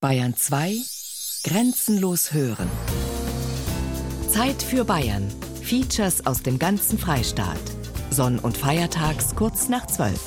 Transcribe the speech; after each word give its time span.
Bayern 0.00 0.36
2 0.36 0.76
Grenzenlos 1.42 2.32
hören. 2.32 2.70
Zeit 4.30 4.62
für 4.62 4.84
Bayern. 4.84 5.28
Features 5.60 6.24
aus 6.24 6.40
dem 6.40 6.56
ganzen 6.60 7.00
Freistaat. 7.00 7.58
Sonn- 8.10 8.38
und 8.38 8.56
Feiertags 8.56 9.34
kurz 9.34 9.68
nach 9.68 9.88
12. 9.88 10.20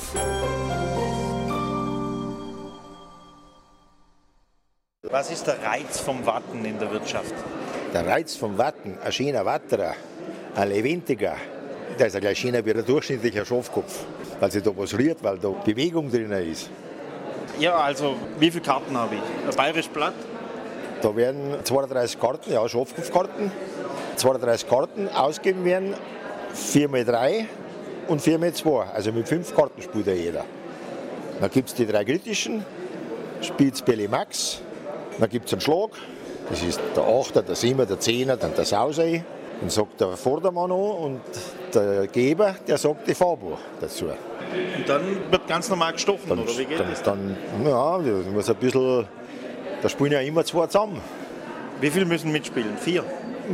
Was 5.04 5.30
ist 5.30 5.46
der 5.46 5.62
Reiz 5.62 6.00
vom 6.00 6.26
Watten 6.26 6.66
in 6.66 6.78
der 6.78 6.90
Wirtschaft? 6.90 7.32
Der 7.94 8.06
Reiz 8.06 8.36
vom 8.36 8.58
Watten, 8.58 8.98
ein 9.02 9.10
schöner 9.10 9.46
Watterer, 9.46 9.94
ein 10.54 10.68
lebendiger, 10.68 11.38
der 11.98 12.08
ist 12.08 12.12
ja 12.12 12.20
gleich 12.20 12.38
schöner 12.38 12.62
wie 12.66 12.74
der 12.74 12.82
durchschnittliche 12.82 13.46
Schafkopf, 13.46 14.04
weil 14.38 14.52
sich 14.52 14.62
da 14.62 14.76
was 14.76 14.92
rührt, 14.92 15.24
weil 15.24 15.38
da 15.38 15.48
Bewegung 15.48 16.10
drin 16.10 16.30
ist. 16.32 16.68
Ja, 17.58 17.76
also 17.76 18.16
wie 18.38 18.50
viele 18.50 18.64
Karten 18.64 18.96
habe 18.96 19.16
ich? 19.16 19.20
Ein 19.20 19.56
bayerisch 19.56 19.88
Blatt? 19.88 20.14
Da 21.00 21.14
werden 21.16 21.56
32 21.62 22.20
Karten, 22.20 22.52
ja, 22.52 22.68
Schafkopfkarten, 22.68 23.50
32 24.16 24.68
Karten 24.68 25.08
ausgegeben 25.08 25.64
werden, 25.64 25.94
4 26.54 26.92
x 26.92 27.06
3 27.06 27.46
und 28.08 28.20
4 28.20 28.42
x 28.42 28.58
2. 28.58 28.84
Also 28.94 29.12
mit 29.12 29.28
5 29.28 29.54
Karten 29.54 29.82
spielt 29.82 30.06
ja 30.06 30.14
jeder. 30.14 30.44
Dann 31.40 31.50
gibt 31.50 31.68
es 31.70 31.74
die 31.74 31.86
drei 31.86 32.04
kritischen, 32.04 32.64
spielt 33.40 33.84
Belly 33.84 34.06
Max, 34.06 34.60
dann 35.18 35.28
gibt 35.28 35.46
es 35.46 35.52
einen 35.52 35.60
Schlag, 35.60 35.90
das 36.48 36.62
ist 36.62 36.80
der 36.94 37.02
8er, 37.02 37.42
der 37.42 37.56
7er, 37.56 37.84
der 37.84 37.98
10er, 37.98 38.36
dann 38.36 38.54
der 38.54 38.64
Sausei. 38.64 39.24
Dann 39.60 39.70
sagt 39.70 40.00
der 40.00 40.16
Vordermann 40.16 40.72
an 40.72 40.76
und 40.76 41.20
der 41.74 42.06
Geber, 42.06 42.56
der 42.66 42.78
sagt 42.78 43.06
die 43.08 43.14
Farbe 43.14 43.58
dazu. 43.80 44.06
Und 44.06 44.88
dann 44.88 45.02
wird 45.30 45.46
ganz 45.46 45.68
normal 45.68 45.92
gestochen, 45.92 46.28
Dann, 46.28 46.38
oder 46.40 46.58
wie 46.58 46.64
geht 46.64 46.78
dann, 46.80 46.90
das? 46.90 47.02
dann, 47.02 47.36
ja, 47.64 47.98
da 47.98 48.30
muss 48.30 48.50
ein 48.50 48.56
bisschen, 48.56 49.06
da 49.80 49.88
spielen 49.88 50.12
ja 50.12 50.20
immer 50.20 50.44
zwei 50.44 50.66
zusammen. 50.66 51.00
Wie 51.80 51.90
viele 51.90 52.04
müssen 52.04 52.30
mitspielen? 52.30 52.76
Vier? 52.76 53.04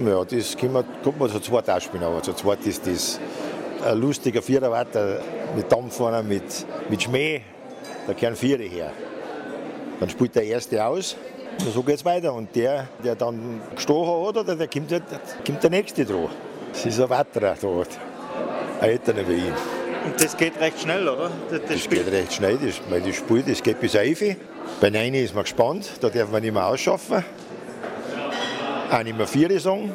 Ja, 0.04 0.24
das 0.24 0.56
kann 0.56 0.72
man, 0.72 0.84
kann 1.02 1.14
man 1.18 1.30
zu 1.30 1.40
zweit 1.40 1.70
auch 1.70 1.80
spielen, 1.80 2.02
aber 2.02 2.22
zu 2.22 2.32
zweit 2.34 2.66
ist 2.66 2.86
das 2.86 3.20
ein 3.84 3.98
lustiger 4.00 4.42
Viererwatter 4.42 5.20
mit 5.56 5.70
Dampf 5.70 5.96
vorne, 5.96 6.22
mit, 6.22 6.42
mit 6.88 7.02
Schmäh, 7.02 7.40
da 8.06 8.12
kehren 8.12 8.36
Viere 8.36 8.64
her. 8.64 8.92
Dann 10.00 10.10
spielt 10.10 10.34
der 10.34 10.44
Erste 10.44 10.84
aus 10.84 11.16
und 11.64 11.72
so 11.72 11.82
geht 11.82 11.96
es 11.96 12.04
weiter. 12.04 12.32
Und 12.34 12.54
der, 12.54 12.88
der 13.02 13.14
dann 13.14 13.60
gestochen 13.74 14.28
hat, 14.28 14.36
oder, 14.36 14.56
der 14.56 14.68
kommt, 14.68 14.90
der, 14.90 15.00
kommt 15.46 15.62
der 15.62 15.70
Nächste 15.70 16.04
dran. 16.04 16.28
Das 16.72 16.84
ist 16.84 17.00
ein 17.00 17.08
Watterer 17.08 17.56
dort, 17.60 17.88
ein 18.80 18.90
älterer 18.90 19.28
wie 19.28 19.34
ich. 19.34 19.52
Und 20.04 20.22
das 20.22 20.36
geht 20.36 20.58
recht 20.60 20.80
schnell, 20.80 21.08
oder? 21.08 21.30
Das, 21.50 21.60
das 21.60 21.70
Das 21.70 21.88
geht 21.88 22.10
recht 22.10 22.32
schnell, 22.32 22.58
das, 22.64 22.80
weil 22.88 23.00
das 23.00 23.16
Spiel 23.16 23.42
das 23.42 23.62
geht 23.62 23.80
bis 23.80 23.94
11. 23.94 24.36
Bei 24.80 24.90
9 24.90 25.14
ist 25.14 25.34
man 25.34 25.44
gespannt, 25.44 25.90
da 26.00 26.08
darf 26.08 26.30
man 26.30 26.42
nicht 26.42 26.54
mehr 26.54 26.66
ausschaffen. 26.66 27.24
Auch 28.90 29.02
nicht 29.02 29.16
mehr 29.16 29.26
4 29.26 29.60
sagen. 29.60 29.94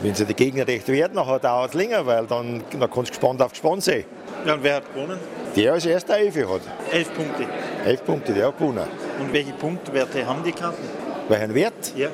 Wenn 0.00 0.14
sie 0.14 0.24
die 0.24 0.34
Gegner 0.34 0.66
recht 0.66 0.86
werden, 0.88 1.14
dann 1.16 1.40
dauert 1.40 1.70
es 1.70 1.74
länger, 1.74 2.06
weil 2.06 2.24
dann, 2.26 2.62
dann 2.70 2.90
kannst 2.90 3.10
du 3.10 3.18
gespannt 3.18 3.42
auf 3.42 3.50
gespannt 3.50 3.82
sein. 3.82 4.04
Ja, 4.46 4.54
und 4.54 4.62
wer 4.62 4.76
hat 4.76 4.94
gewonnen? 4.94 5.18
Der 5.56 5.72
als 5.72 5.86
erster 5.86 6.16
11 6.16 6.36
hat. 6.48 6.60
Elf 6.92 7.12
Punkte. 7.14 7.44
11 7.84 8.04
Punkte, 8.04 8.32
der 8.32 8.46
hat 8.46 8.58
gewonnen. 8.58 8.84
Und 9.18 9.32
welche 9.32 9.52
Punktwerte 9.54 10.24
haben 10.24 10.44
die 10.44 10.52
Karten? 10.52 10.84
Welchen 11.28 11.52
Wert? 11.54 11.92
Ja. 11.96 12.08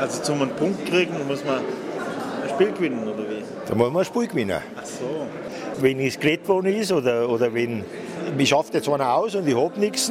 Also 0.00 0.22
zum 0.22 0.40
einen 0.40 0.52
Punkt 0.52 0.86
kriegen 0.86 1.14
muss 1.28 1.44
man 1.44 1.58
ein 1.58 2.48
Spiel 2.48 2.72
gewinnen, 2.72 3.06
oder 3.06 3.28
wie? 3.28 3.42
Da 3.68 3.74
muss 3.74 3.90
man 3.90 4.02
ein 4.02 4.04
Spiel 4.04 4.26
gewinnen. 4.28 4.60
Ach 4.76 4.84
so. 4.84 5.26
Wenn 5.80 6.00
es 6.00 6.18
geredet 6.18 6.48
worden 6.48 6.72
ist 6.72 6.92
oder, 6.92 7.28
oder 7.28 7.52
wenn 7.52 7.84
mich 8.36 8.48
schafft 8.48 8.74
jetzt 8.74 8.88
einer 8.88 9.14
aus 9.14 9.34
und 9.34 9.46
ich 9.46 9.56
habe 9.56 9.78
nichts, 9.78 10.10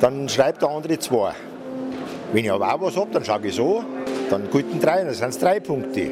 dann 0.00 0.28
schreibt 0.28 0.62
der 0.62 0.70
andere 0.70 0.98
zwei. 0.98 1.32
Wenn 2.32 2.44
ich 2.44 2.50
aber 2.50 2.74
auch 2.74 2.80
was 2.80 2.96
habe, 2.96 3.10
dann 3.12 3.24
schaue 3.24 3.46
ich 3.46 3.54
so, 3.54 3.84
dann 4.30 4.50
guten 4.50 4.80
drei, 4.80 5.04
dann 5.04 5.14
sind 5.14 5.28
es 5.28 5.38
drei 5.38 5.60
Punkte. 5.60 6.10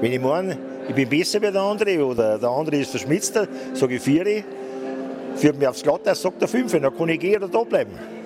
Wenn 0.00 0.12
ich 0.12 0.20
meine, 0.20 0.58
ich 0.88 0.94
bin 0.94 1.08
besser 1.08 1.40
wie 1.40 1.50
der 1.50 1.62
andere 1.62 2.04
oder 2.04 2.38
der 2.38 2.48
andere 2.48 2.76
ist 2.76 2.90
verschmitzter, 2.90 3.46
sage 3.72 3.96
ich 3.96 4.02
vier, 4.02 4.44
führt 5.36 5.58
mich 5.58 5.68
aufs 5.68 5.82
Glatteis, 5.82 6.20
sagt 6.20 6.42
er 6.42 6.48
fünf, 6.48 6.72
dann 6.72 6.96
kann 6.96 7.08
ich 7.08 7.20
gehen 7.20 7.42
oder 7.42 7.48
da 7.48 7.62
bleiben. 7.62 8.17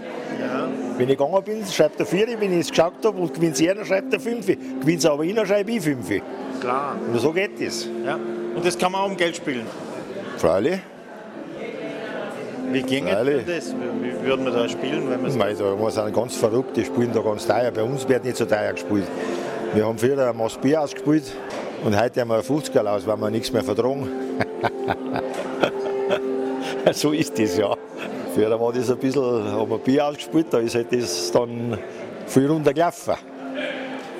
Wenn 1.02 1.10
ich 1.10 1.18
gegangen 1.18 1.42
bin, 1.42 1.66
schreibt 1.66 1.98
er 1.98 2.06
vier, 2.06 2.28
wenn 2.38 2.52
ich 2.52 2.60
es 2.60 2.70
geschaut 2.70 3.04
habe 3.04 3.18
und 3.18 3.34
gewinnt 3.34 3.60
er, 3.60 3.74
dann 3.74 3.84
schreibt 3.84 4.12
er 4.12 4.20
fünf. 4.20 4.46
Gewinnt 4.46 5.00
es 5.00 5.04
aber 5.04 5.26
dann 5.26 5.44
schreibe 5.44 5.72
ich 5.72 5.82
fünf. 5.82 6.08
Klar. 6.60 6.94
Und 7.12 7.18
so 7.18 7.32
geht 7.32 7.60
das. 7.60 7.88
Ja. 8.06 8.14
Und 8.54 8.64
das 8.64 8.78
kann 8.78 8.92
man 8.92 9.00
auch 9.00 9.06
um 9.06 9.16
Geld 9.16 9.34
spielen. 9.34 9.66
Freilich. 10.36 10.78
Wie 12.70 12.82
ginge 12.82 13.10
Freilich. 13.10 13.44
das? 13.44 13.74
Wie, 13.74 14.04
wie 14.04 14.24
würden 14.24 14.44
wir 14.44 14.52
da 14.52 14.68
spielen, 14.68 15.10
wenn 15.10 15.22
man 15.22 15.36
Mei, 15.36 15.54
da 15.54 15.91
sind 15.91 16.14
ganz 16.14 16.36
verrückt, 16.36 16.76
die 16.76 16.84
spielen 16.84 17.12
da 17.12 17.20
ganz 17.20 17.48
teuer. 17.48 17.72
Bei 17.72 17.82
uns 17.82 18.08
wird 18.08 18.24
nicht 18.24 18.36
so 18.36 18.44
teuer 18.44 18.72
gespielt. 18.72 19.08
Wir 19.74 19.84
haben 19.84 19.98
früher 19.98 20.30
ein 20.30 20.36
Maß 20.36 20.58
Bier 20.58 20.82
ausgespielt 20.82 21.24
und 21.84 22.00
heute 22.00 22.20
haben 22.20 22.28
wir 22.28 22.36
ein 22.36 22.42
50er 22.42 22.86
aus, 22.86 23.04
weil 23.08 23.16
wir 23.16 23.30
nichts 23.30 23.52
mehr 23.52 23.64
vertragen. 23.64 24.08
so 26.92 27.10
ist 27.10 27.36
das 27.36 27.56
ja. 27.56 27.74
Früher 28.34 28.59
war 28.59 28.72
das 28.72 28.91
ein 28.91 28.97
bisschen, 28.98 29.22
haben 29.22 29.70
wir 29.70 29.78
Bier 29.78 30.06
ausgespielt, 30.06 30.47
da 30.50 30.59
ist 30.59 30.75
halt 30.75 30.93
das 30.93 31.31
dann 31.32 31.78
viel 32.26 32.47
runtergelaufen. 32.47 33.15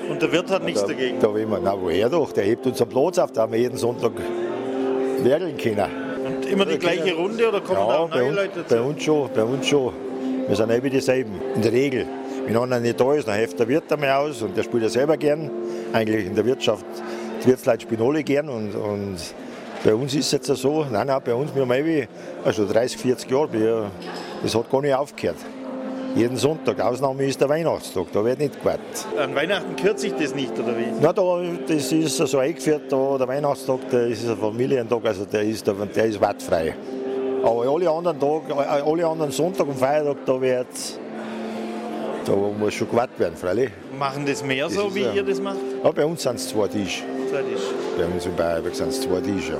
Und 0.09 0.21
der 0.21 0.31
Wirt 0.31 0.51
hat 0.51 0.63
nichts 0.63 0.81
da, 0.81 0.87
dagegen. 0.87 1.19
Da 1.19 1.33
will 1.33 1.45
man, 1.47 1.61
na 1.63 1.79
woher 1.79 2.09
doch, 2.09 2.31
der 2.31 2.43
hebt 2.43 2.65
uns 2.67 2.81
am 2.81 2.89
Platz 2.89 3.17
auf, 3.17 3.31
da 3.31 3.41
haben 3.41 3.53
wir 3.53 3.59
jeden 3.59 3.77
Sonntag 3.77 4.11
werkeln 5.23 5.57
können. 5.57 5.85
Und 6.25 6.45
immer 6.45 6.65
die 6.65 6.77
gleiche 6.77 7.15
Runde 7.15 7.47
oder 7.47 7.61
kommen 7.61 7.79
da 7.79 7.87
Ja, 7.87 7.99
auch 7.99 8.09
bei 8.09 8.17
neue 8.19 8.27
uns, 8.27 8.35
Leute 8.35 8.63
bei 8.67 8.75
dazu? 8.75 8.83
uns 8.89 9.03
schon, 9.03 9.29
bei 9.33 9.43
uns 9.43 9.67
schon. 9.67 9.93
Wir 10.47 10.55
sind 10.55 10.71
eben 10.71 10.89
dieselben, 10.89 11.41
in 11.55 11.61
der 11.61 11.71
Regel. 11.71 12.05
Wenn 12.45 12.57
einer 12.57 12.79
nicht 12.79 12.99
da 12.99 13.13
ist, 13.13 13.27
dann 13.27 13.35
hilft 13.35 13.59
der 13.59 13.67
Wirt 13.69 13.91
einmal 13.91 14.11
aus 14.11 14.41
und 14.41 14.55
der 14.55 14.63
spielt 14.63 14.83
ja 14.83 14.89
selber 14.89 15.15
gern. 15.17 15.49
Eigentlich 15.93 16.25
in 16.25 16.35
der 16.35 16.45
Wirtschaft, 16.45 16.85
die 17.43 17.47
Wirtsleute 17.47 17.81
spielen 17.83 18.01
alle 18.01 18.23
gern 18.23 18.49
und, 18.49 18.75
und 18.75 19.15
bei 19.83 19.93
uns 19.93 20.13
ist 20.13 20.25
es 20.27 20.31
jetzt 20.31 20.47
so, 20.61 20.85
nein, 20.89 21.07
nein, 21.07 21.21
bei 21.23 21.33
uns, 21.33 21.53
wir 21.53 21.61
haben 21.63 21.71
eben, 21.73 22.07
also 22.45 22.65
30, 22.65 22.97
40 22.97 23.29
Jahre, 23.31 23.51
wir, 23.53 23.91
das 24.41 24.55
hat 24.55 24.69
gar 24.71 24.81
nicht 24.81 24.93
aufgehört. 24.95 25.37
Jeden 26.15 26.37
Sonntag, 26.37 26.79
Ausnahme 26.79 27.25
ist 27.25 27.41
der 27.41 27.49
Weihnachtstag, 27.49 28.05
da 28.13 28.23
wird 28.23 28.37
nicht 28.39 28.59
gewartet. 28.59 28.83
An 29.17 29.33
Weihnachten 29.35 29.75
kürzt 29.75 30.01
sich 30.01 30.13
das 30.13 30.35
nicht, 30.35 30.51
oder 30.59 30.77
wie? 30.77 30.85
Na, 31.01 31.11
da, 31.11 31.41
das 31.67 31.91
ist 31.91 32.17
so 32.17 32.37
eingeführt, 32.37 32.83
da, 32.91 33.17
der 33.17 33.27
Weihnachtstag, 33.27 33.89
der 33.91 34.07
ist 34.07 34.27
ein 34.29 34.37
Familientag, 34.37 35.03
also 35.05 35.25
der 35.25 35.41
ist, 35.41 35.65
der 35.65 36.05
ist 36.05 36.21
wattfrei. 36.21 36.75
Aber 37.43 37.61
alle 37.67 37.89
anderen 37.89 38.19
Tage, 38.19 38.55
alle 38.55 39.05
anderen 39.07 39.31
Sonntag 39.31 39.67
und 39.67 39.77
Feiertag, 39.77 40.17
da 40.25 40.39
wird, 40.39 40.67
da 42.25 42.31
muss 42.31 42.73
schon 42.75 42.89
gewartet 42.89 43.19
werden, 43.19 43.35
freilich. 43.35 43.71
Machen 43.97 44.23
das 44.25 44.43
mehr 44.45 44.65
Das 44.65 44.75
so, 44.75 44.93
wie 44.95 45.01
ja- 45.01 45.13
ihr 45.13 45.23
das 45.23 45.41
macht? 45.41 45.57
Ja, 45.83 45.91
bei 45.91 46.05
uns 46.05 46.21
sind 46.23 46.35
es 46.35 46.47
zwei 46.47 46.67
Tische. 46.67 47.03
Zeit 47.33 47.45
ist. 47.47 47.97
Bei 47.97 48.05
uns 48.05 48.25
in 48.25 48.35
Bayerberg 48.35 48.75
sind 48.75 48.89
es 48.89 49.01
zwei 49.01 49.19
Tische. 49.19 49.57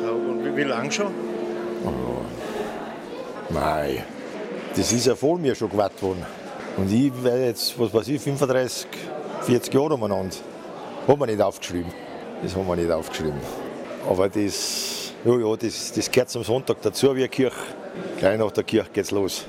So, 0.00 0.10
und 0.10 0.44
wie, 0.44 0.56
wie 0.56 0.64
lange 0.64 0.90
schon? 0.90 1.12
Mei, 3.50 4.04
das 4.76 4.92
ist 4.92 5.06
ja 5.06 5.14
vor 5.14 5.38
mir 5.38 5.54
schon 5.54 5.70
gewartet 5.70 6.02
worden. 6.02 6.26
Und 6.76 6.92
ich 6.92 7.12
werde 7.22 7.46
jetzt, 7.46 7.78
was 7.78 7.94
weiß 7.94 8.08
ich, 8.08 8.20
35, 8.20 8.86
40 9.42 9.72
Jahre 9.72 9.94
umeinander. 9.94 10.36
Haben 11.06 11.20
wir 11.20 11.26
nicht 11.26 11.40
aufgeschrieben. 11.40 11.92
Das 12.42 12.54
haben 12.54 12.66
wir 12.66 12.76
nicht 12.76 12.90
aufgeschrieben. 12.90 13.40
Aber 14.08 14.28
das, 14.28 15.12
ja, 15.24 15.38
ja, 15.38 15.56
das, 15.56 15.92
das 15.92 16.10
gehört 16.10 16.30
zum 16.30 16.42
Sonntag 16.42 16.82
dazu 16.82 17.14
wie 17.14 17.20
eine 17.20 17.28
Kirche. 17.28 17.56
Gleich 18.18 18.38
nach 18.38 18.50
der 18.50 18.64
Kirche 18.64 18.90
geht's 18.92 19.12
los. 19.12 19.46